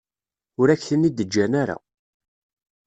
Ur 0.59 0.67
ak-ten-id-ǧǧan 0.69 1.53
ara. 1.61 1.77